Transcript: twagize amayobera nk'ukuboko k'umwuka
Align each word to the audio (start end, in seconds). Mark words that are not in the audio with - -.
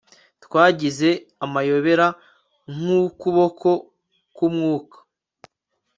twagize 0.43 1.09
amayobera 1.45 2.07
nk'ukuboko 2.73 3.69
k'umwuka 4.35 4.97